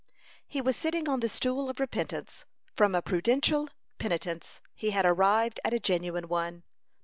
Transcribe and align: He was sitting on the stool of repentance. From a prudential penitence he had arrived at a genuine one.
He 0.47 0.61
was 0.61 0.75
sitting 0.75 1.07
on 1.07 1.19
the 1.19 1.29
stool 1.29 1.69
of 1.69 1.79
repentance. 1.79 2.43
From 2.75 2.95
a 2.95 3.03
prudential 3.03 3.69
penitence 3.99 4.59
he 4.73 4.89
had 4.89 5.05
arrived 5.05 5.59
at 5.63 5.75
a 5.75 5.79
genuine 5.79 6.27
one. 6.27 6.63